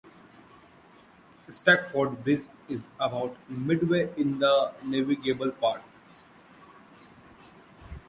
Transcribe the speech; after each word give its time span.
Stakeford 1.47 2.23
bridge 2.23 2.47
is 2.67 2.89
about 2.99 3.37
midway 3.47 4.09
in 4.19 4.39
the 4.39 4.73
navigable 4.83 5.51
part. 5.51 5.83